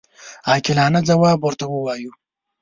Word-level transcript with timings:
عاقلانه 0.49 0.99
ځواب 1.09 1.39
ورته 1.41 1.65
ووایو. 1.67 2.11